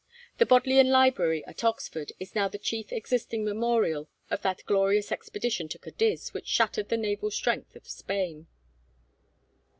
[0.39, 5.69] The Bodleian Library at Oxford is now the chief existing memorial of that glorious expedition
[5.69, 8.47] to Cadiz which shattered the naval strength of Spain.